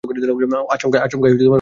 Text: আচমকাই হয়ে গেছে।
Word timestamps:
আচমকাই 0.73 0.99
হয়ে 1.23 1.33
গেছে। 1.33 1.45